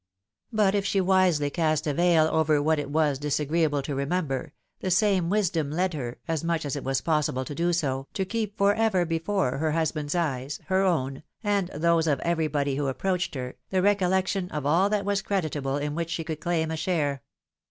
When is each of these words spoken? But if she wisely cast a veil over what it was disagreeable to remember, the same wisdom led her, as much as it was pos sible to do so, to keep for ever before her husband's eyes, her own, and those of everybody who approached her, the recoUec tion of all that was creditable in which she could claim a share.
But 0.51 0.73
if 0.73 0.83
she 0.83 0.99
wisely 0.99 1.51
cast 1.51 1.85
a 1.85 1.93
veil 1.93 2.25
over 2.25 2.59
what 2.59 2.79
it 2.79 2.89
was 2.89 3.19
disagreeable 3.19 3.83
to 3.83 3.93
remember, 3.93 4.51
the 4.79 4.89
same 4.89 5.29
wisdom 5.29 5.69
led 5.69 5.93
her, 5.93 6.17
as 6.27 6.43
much 6.43 6.65
as 6.65 6.75
it 6.75 6.83
was 6.83 7.01
pos 7.01 7.29
sible 7.29 7.45
to 7.45 7.53
do 7.53 7.71
so, 7.71 8.07
to 8.15 8.25
keep 8.25 8.57
for 8.57 8.73
ever 8.73 9.05
before 9.05 9.59
her 9.59 9.73
husband's 9.73 10.15
eyes, 10.15 10.59
her 10.65 10.81
own, 10.81 11.21
and 11.43 11.67
those 11.67 12.07
of 12.07 12.19
everybody 12.21 12.77
who 12.77 12.87
approached 12.87 13.35
her, 13.35 13.57
the 13.69 13.77
recoUec 13.83 14.25
tion 14.25 14.49
of 14.49 14.65
all 14.65 14.89
that 14.89 15.05
was 15.05 15.21
creditable 15.21 15.77
in 15.77 15.93
which 15.93 16.09
she 16.09 16.23
could 16.23 16.39
claim 16.39 16.71
a 16.71 16.77
share. 16.77 17.21